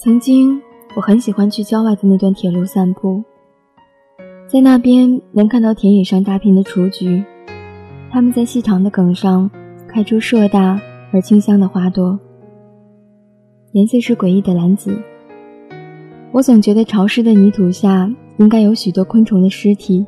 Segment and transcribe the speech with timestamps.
[0.00, 0.62] 曾经，
[0.94, 3.24] 我很喜欢去郊外的那段铁路散步，
[4.46, 7.24] 在那边能看到田野上大片的雏菊，
[8.08, 9.50] 它们在细长的梗上
[9.88, 10.80] 开出硕大
[11.12, 12.16] 而清香的花朵，
[13.72, 14.96] 颜色是诡异的蓝紫。
[16.30, 20.06] 我总觉得潮湿的泥土下应该有许多昆虫的尸体，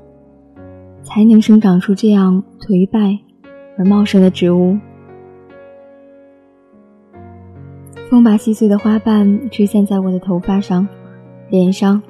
[1.02, 3.18] 才能生长出这样颓败
[3.76, 4.78] 而茂盛的植物。
[8.10, 10.86] 风把细碎的花瓣吹散在我的头发上、
[11.48, 12.02] 脸上。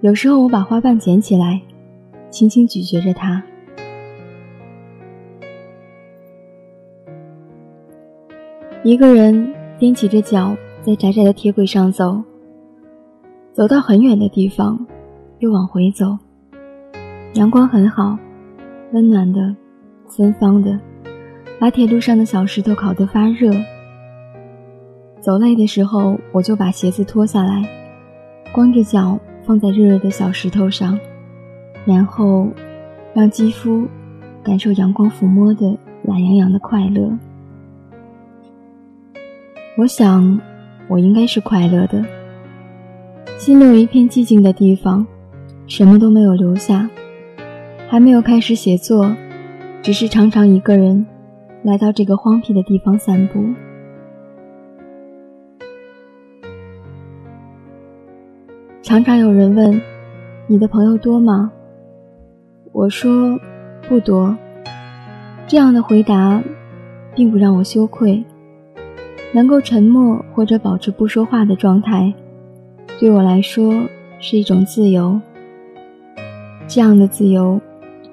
[0.00, 1.60] 有时候我把花瓣捡起来，
[2.30, 3.42] 轻轻咀嚼着它。
[8.84, 12.22] 一个人踮起着脚在窄窄的铁轨上走，
[13.52, 14.86] 走到很远的地方，
[15.40, 16.16] 又往回走。
[17.34, 18.16] 阳光很好，
[18.92, 19.52] 温暖的、
[20.06, 20.78] 芬芳的，
[21.58, 23.50] 把铁路上的小石头烤得发热。
[25.20, 27.68] 走累的时候，我就把鞋子脱下来，
[28.52, 30.98] 光着脚放在热热的小石头上，
[31.84, 32.48] 然后
[33.12, 33.86] 让肌肤
[34.42, 37.10] 感受阳光抚摸的懒洋洋的快乐。
[39.76, 40.40] 我想，
[40.88, 42.04] 我应该是快乐的。
[43.36, 45.06] 心里有一片寂静的地方，
[45.66, 46.88] 什么都没有留下，
[47.88, 49.14] 还没有开始写作，
[49.82, 51.04] 只是常常一个人
[51.62, 53.44] 来到这个荒僻的地方散步。
[58.86, 59.82] 常常有人问
[60.46, 61.50] ：“你的朋友多吗？”
[62.70, 63.36] 我说
[63.88, 64.38] ：“不多。”
[65.48, 66.40] 这样的回答，
[67.12, 68.22] 并不让我羞愧。
[69.34, 72.14] 能够沉默或者保持不说话的状态，
[73.00, 73.74] 对我来说
[74.20, 75.20] 是一种自由。
[76.68, 77.60] 这样的自由，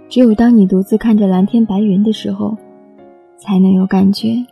[0.10, 2.58] 只有当你独自看着蓝天白云的时候，
[3.38, 4.44] 才能有感觉。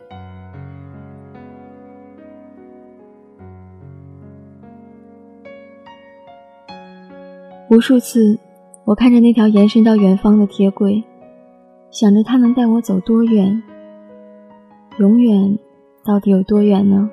[7.71, 8.37] 无数次，
[8.83, 11.01] 我看着那条延伸到远方的铁轨，
[11.89, 13.63] 想着它能带我走多远。
[14.99, 15.57] 永远
[16.03, 17.09] 到底有多远呢？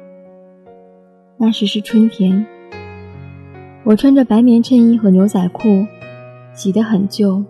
[1.37, 2.45] 那时是春天，
[3.85, 5.87] 我穿着白棉衬衣和牛仔裤，
[6.53, 7.45] 洗得很旧。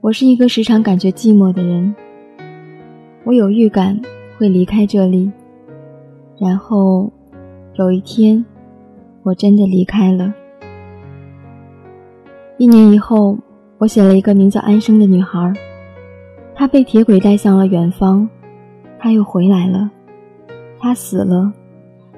[0.00, 1.94] 我是一个时常感觉寂寞的人。
[3.22, 4.02] 我有预感
[4.36, 5.30] 会离开这里，
[6.36, 7.12] 然后
[7.74, 8.44] 有一天，
[9.22, 10.34] 我真的离开了。
[12.62, 13.36] 一年以后，
[13.78, 15.52] 我写了一个名叫安生的女孩，
[16.54, 18.28] 她被铁轨带向了远方，
[19.00, 19.90] 她又回来了，
[20.78, 21.52] 她死了，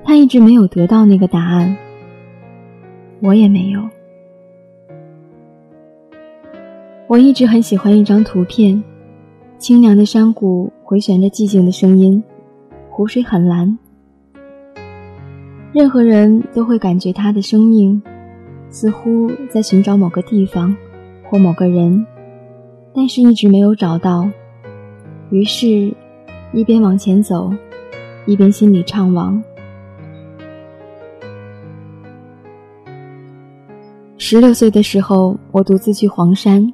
[0.05, 1.75] 她一直没有得到那个答案，
[3.23, 3.81] 我也没有。
[7.07, 8.85] 我一直很喜欢一张图片，
[9.57, 12.23] 清凉的山谷回旋着寂静的声音，
[12.91, 13.79] 湖水很蓝，
[15.73, 18.03] 任何人都会感觉他的生命。
[18.75, 20.77] 似乎在寻找某个地方
[21.23, 22.05] 或某个人，
[22.93, 24.29] 但是一直没有找到。
[25.31, 25.95] 于是，
[26.53, 27.55] 一边往前走，
[28.27, 29.41] 一边心里怅惘。
[34.19, 36.73] 十六岁的时候，我独自去黄山，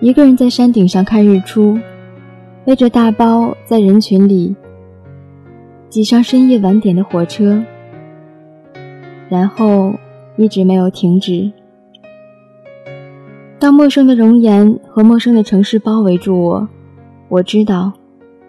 [0.00, 1.78] 一个人在山顶上看日出，
[2.64, 4.56] 背着大包在人群里
[5.90, 7.62] 挤上深夜晚点的火车，
[9.28, 9.92] 然后。
[10.36, 11.50] 一直没有停止。
[13.58, 16.68] 当陌生的容颜和陌生的城市包围住我，
[17.28, 17.92] 我知道，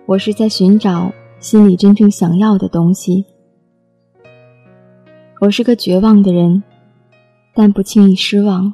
[0.06, 3.26] 我是在寻找心里真正想要的东西。
[5.40, 6.64] 我是个绝望的人，
[7.54, 8.74] 但不轻易失望。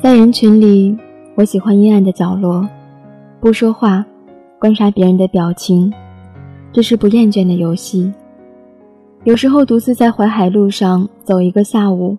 [0.00, 0.96] 在人群里，
[1.36, 2.68] 我喜欢阴暗的角落。
[3.40, 4.04] 不说话，
[4.58, 5.92] 观察别人的表情，
[6.72, 8.12] 这是不厌倦的游戏。
[9.22, 12.18] 有时候独自在淮海路上走一个下午，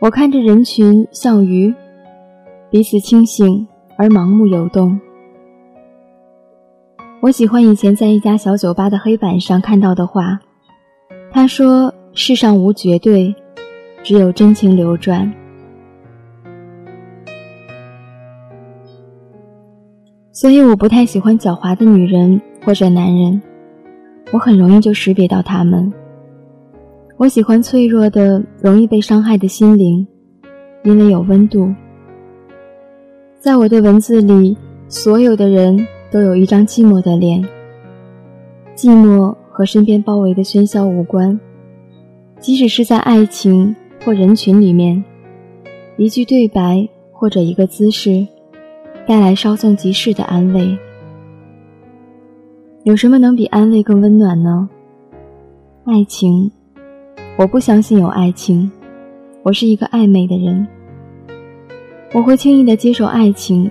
[0.00, 1.72] 我看着人群像鱼，
[2.70, 4.98] 彼此清醒而盲目游动。
[7.20, 10.40] 我喜欢以前在一家小酒吧的黑板上看到的话，
[11.30, 13.32] 他说：“世上无绝对，
[14.02, 15.32] 只有真情流转。”
[20.36, 23.40] 所以我不太喜欢狡猾的女人或者男人，
[24.32, 25.90] 我很容易就识别到他们。
[27.16, 30.06] 我喜欢脆弱的、容易被伤害的心灵，
[30.84, 31.74] 因为有温度。
[33.40, 34.54] 在我的文字里，
[34.88, 37.42] 所有的人都有一张寂寞的脸。
[38.74, 41.40] 寂寞和身边包围的喧嚣无关，
[42.40, 43.74] 即使是在爱情
[44.04, 45.02] 或人群里面，
[45.96, 48.26] 一句对白或者一个姿势，
[49.06, 50.76] 带来稍纵即逝的安慰。
[52.82, 54.68] 有什么能比安慰更温暖呢？
[55.84, 56.50] 爱情，
[57.38, 58.68] 我不相信有爱情。
[59.44, 60.66] 我是一个暧昧的人，
[62.12, 63.70] 我会轻易的接受爱情，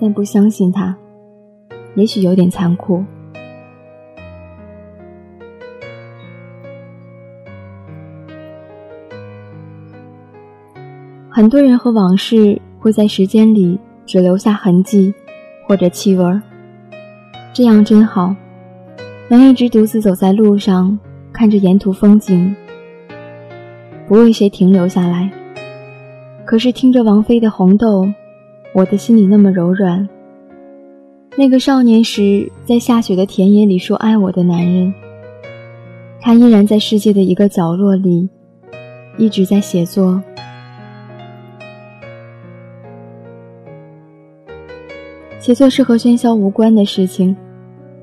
[0.00, 0.96] 但不相信它。
[1.96, 3.04] 也许有点残酷。
[11.28, 15.14] 很多人和往事会在时间里只留下痕迹，
[15.66, 16.42] 或者气味儿。
[17.52, 18.34] 这样真好，
[19.28, 20.98] 能一直独自走在路上，
[21.32, 22.54] 看着沿途风景，
[24.08, 25.30] 不为谁停留下来。
[26.44, 28.04] 可是听着王菲的《红豆》，
[28.74, 30.08] 我的心里那么柔软。
[31.36, 34.92] 那个少年时在下雪的田野里说爱我的男人，
[36.20, 38.28] 他依然在世界的一个角落里，
[39.16, 40.22] 一直在写作。
[45.44, 47.36] 写作是和喧嚣无关的事情，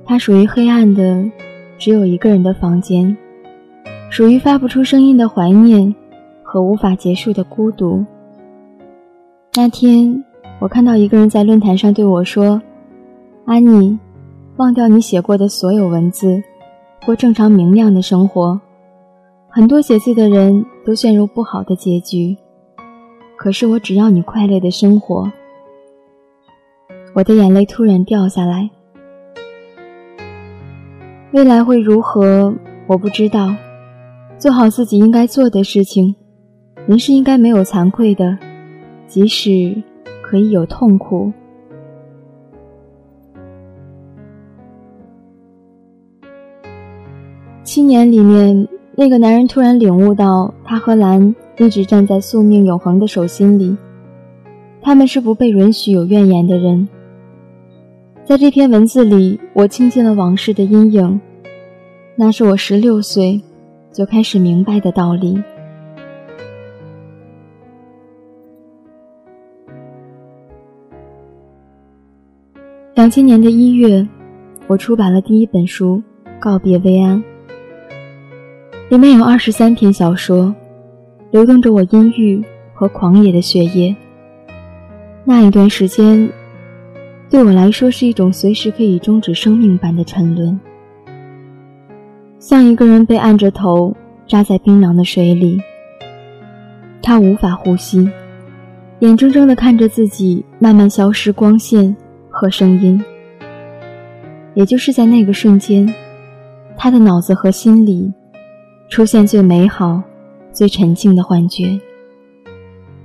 [0.06, 1.26] 它属于黑暗的，
[1.80, 3.18] 只有一个人的房间，
[4.12, 5.96] 属于发不出声音的怀念
[6.44, 8.06] 和无法结束的孤独。
[9.56, 10.24] 那天，
[10.60, 12.62] 我看到一个人在论坛上对我说
[13.46, 13.98] ：“安妮，
[14.58, 16.44] 忘掉你写过的所有文字，
[17.04, 18.62] 过正常明亮的生活。
[19.50, 22.38] 很多写字的人都陷入不好的结局，
[23.36, 25.28] 可是我只要你快乐的生活。”
[27.14, 28.70] 我的眼泪突然掉下来。
[31.32, 32.54] 未来会如何？
[32.88, 33.54] 我不知道。
[34.38, 36.16] 做好自己应该做的事情。
[36.88, 38.38] 人是应该没有惭愧的，
[39.08, 39.84] 即使
[40.24, 41.32] 可以有痛苦。
[47.64, 53.78] 七年里面，那个男人突然领悟到，他和兰一直站在宿命永恒的手心里。
[54.82, 56.88] 他们是不被允许有怨言的人。
[58.32, 61.20] 在这篇文字里，我倾尽了往事的阴影，
[62.16, 63.42] 那是我十六岁
[63.92, 65.38] 就开始明白的道理。
[72.94, 74.08] 两千年的一月，
[74.68, 76.02] 我出版了第一本书
[76.40, 77.22] 《告别薇安》，
[78.90, 80.56] 里面有二十三篇小说，
[81.32, 82.42] 流动着我阴郁
[82.74, 83.94] 和狂野的血液。
[85.26, 86.32] 那一段时间。
[87.32, 90.60] 对我来说是一种随时可以终止生命般的沉沦，
[92.40, 93.96] 像一个人被按着头
[94.28, 95.58] 扎在冰凉的水里，
[97.02, 98.06] 他无法呼吸，
[99.00, 101.96] 眼睁睁地看着自己慢慢消失光线
[102.30, 103.02] 和声音。
[104.54, 105.88] 也就是在那个瞬间，
[106.76, 108.12] 他的脑子和心里
[108.90, 110.04] 出现最美好、
[110.52, 111.80] 最沉静的幻觉，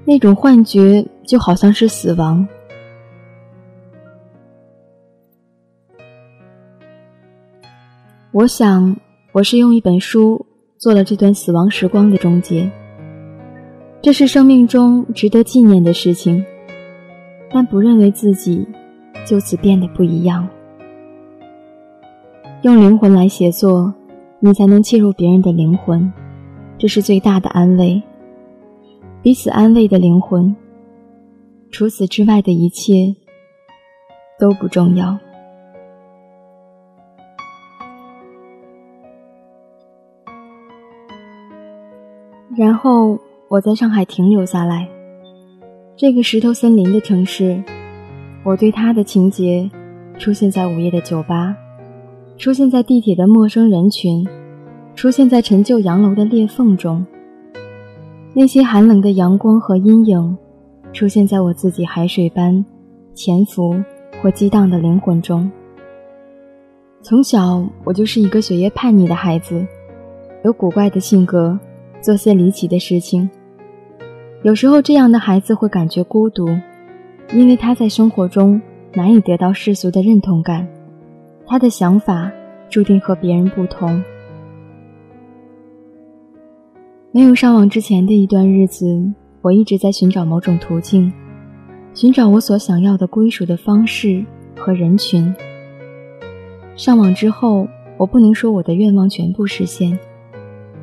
[0.05, 2.45] 那种幻觉就好像是死亡。
[8.37, 8.95] 我想，
[9.33, 10.45] 我是用一本书
[10.77, 12.71] 做了这段死亡时光的终结。
[14.03, 16.45] 这是生命中值得纪念的事情，
[17.51, 18.69] 但不认为自己
[19.25, 20.47] 就此变得不一样。
[22.61, 23.95] 用灵魂来写作，
[24.41, 26.13] 你才能切入别人的灵魂，
[26.77, 28.03] 这是最大的安慰。
[29.23, 30.55] 彼此安慰的灵魂，
[31.71, 33.17] 除此之外的一切
[34.39, 35.19] 都不重要。
[42.57, 44.89] 然后我在上海停留下来，
[45.95, 47.63] 这个石头森林的城市，
[48.43, 49.71] 我对它的情节，
[50.19, 51.55] 出现在午夜的酒吧，
[52.39, 54.27] 出现在地铁的陌生人群，
[54.95, 57.05] 出现在陈旧洋楼的裂缝中。
[58.33, 60.39] 那些寒冷的阳光和阴影，
[60.95, 62.65] 出现在我自己海水般
[63.13, 63.79] 潜伏
[64.23, 65.51] 或激荡的灵魂中。
[67.03, 69.67] 从小我就是一个血液叛逆的孩子，
[70.43, 71.59] 有古怪的性格。
[72.07, 73.29] 做些离奇的事情，
[74.45, 76.47] 有时候这样的孩子会感觉孤独，
[77.35, 78.63] 因为他在生活中
[78.95, 80.69] 难以得到世俗的认同感，
[81.49, 82.31] 他的想法
[82.71, 84.01] 注定和别人不同。
[87.11, 88.87] 没有上网之前的一段日子，
[89.43, 91.13] 我一直在寻找某种途径，
[91.93, 94.25] 寻找我所想要的归属的方式
[94.57, 95.35] 和人群。
[96.77, 97.67] 上网之后，
[97.99, 99.99] 我不能说我的愿望全部实现。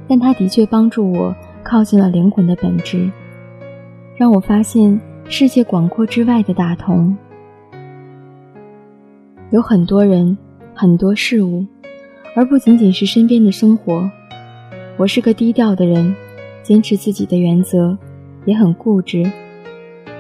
[0.07, 3.09] 但它的确帮助我靠近了灵魂的本质，
[4.15, 7.15] 让我发现世界广阔之外的大同。
[9.49, 10.37] 有很多人，
[10.73, 11.65] 很多事物，
[12.35, 14.09] 而不仅仅是身边的生活。
[14.97, 16.15] 我是个低调的人，
[16.61, 17.97] 坚持自己的原则，
[18.45, 19.31] 也很固执。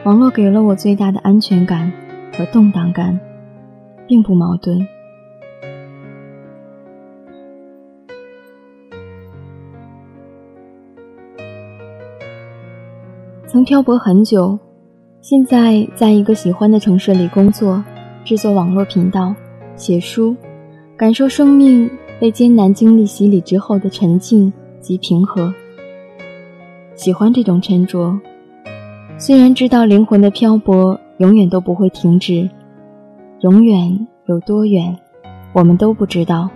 [0.03, 1.91] 网络给了我最大的安全感
[2.37, 3.19] 和动荡感，
[4.07, 4.87] 并不矛盾。
[13.53, 14.57] 曾漂泊很久，
[15.21, 17.83] 现在在一个喜欢的城市里工作，
[18.25, 19.35] 制作网络频道，
[19.75, 20.35] 写书，
[20.97, 21.87] 感受生命
[22.19, 25.53] 被艰难经历洗礼之后的沉静及平和。
[26.95, 28.19] 喜欢这种沉着。
[29.19, 32.49] 虽然知道灵魂的漂泊永远都不会停止，
[33.41, 34.97] 永远有多远，
[35.53, 36.49] 我们都不知道。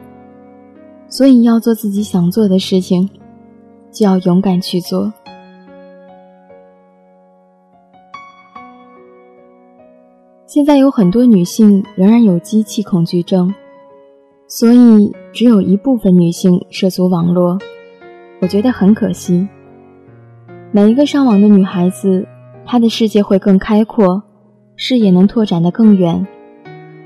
[1.07, 3.07] 所以要做自己想做的事情，
[3.91, 5.13] 就要勇敢去做。
[10.57, 13.53] 现在有很多女性仍然有机器恐惧症，
[14.47, 17.59] 所以只有一部分女性涉足网络，
[18.41, 19.47] 我觉得很可惜。
[20.71, 22.27] 每一个上网的女孩子。
[22.65, 24.23] 她的世界会更开阔，
[24.75, 26.25] 视野能拓展得更远，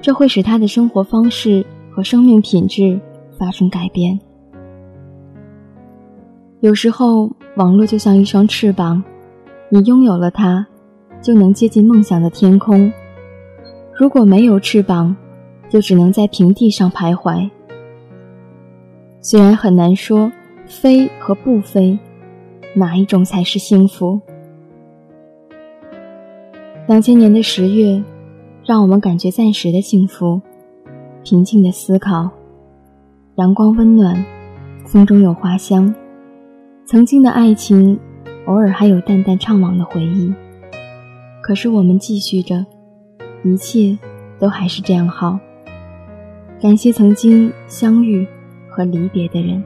[0.01, 2.97] 这会使她的生活方式和生命品质
[3.37, 4.17] 发生改变。
[6.61, 9.03] 有时候，网络就像一双翅膀，
[9.67, 10.65] 你拥有了它，
[11.21, 12.89] 就能接近梦想的天空；
[14.01, 15.15] 如果没有翅膀，
[15.69, 17.47] 就只能在平地上徘徊。
[19.21, 20.31] 虽然很难说
[20.65, 21.99] 飞和不飞，
[22.73, 24.19] 哪一种才是幸福。
[26.87, 28.03] 两千年的十月，
[28.65, 30.41] 让我们感觉暂时的幸福，
[31.23, 32.27] 平静的思考，
[33.35, 34.25] 阳光温暖，
[34.83, 35.93] 风中有花香，
[36.87, 37.99] 曾经的爱情，
[38.47, 40.33] 偶尔还有淡淡怅惘的回忆。
[41.43, 42.65] 可是我们继续着，
[43.43, 43.97] 一切
[44.39, 45.39] 都还是这样好。
[46.61, 48.27] 感谢曾经相遇
[48.69, 49.63] 和离别的人。